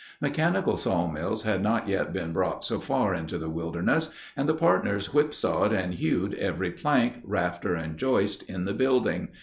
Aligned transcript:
Mechanical 0.19 0.77
sawmills 0.77 1.43
had 1.43 1.61
not 1.61 1.87
yet 1.87 2.11
been 2.11 2.33
brought 2.33 2.65
so 2.65 2.79
far 2.79 3.13
into 3.13 3.37
the 3.37 3.51
wilderness, 3.51 4.09
and 4.35 4.49
the 4.49 4.55
partners 4.55 5.13
whipsawed 5.13 5.71
and 5.71 5.93
hewed 5.93 6.33
every 6.33 6.71
plank, 6.71 7.17
rafter, 7.23 7.75
and 7.75 7.97
joist 7.99 8.41
in 8.49 8.65
the 8.65 8.73
building. 8.73 9.27